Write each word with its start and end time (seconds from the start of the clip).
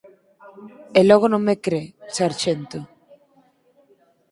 E 0.99 1.01
logo 1.09 1.27
non 1.29 1.41
me 1.47 1.55
cre, 1.65 1.81
sarxento? 2.15 2.79